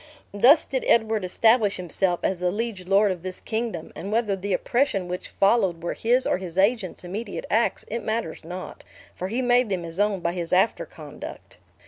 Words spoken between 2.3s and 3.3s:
the liege lord of